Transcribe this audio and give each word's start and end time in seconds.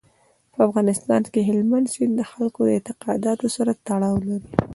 په 0.53 0.59
افغانستان 0.67 1.21
کې 1.33 1.41
هلمند 1.49 1.85
سیند 1.93 2.13
د 2.17 2.21
خلکو 2.31 2.59
له 2.67 2.71
اعتقاداتو 2.77 3.47
سره 3.55 3.71
تړاو 3.87 4.15
لري. 4.27 4.47